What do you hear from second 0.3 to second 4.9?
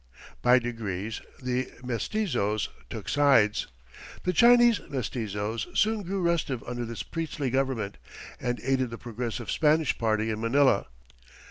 By degrees the mestizos took sides. The Chinese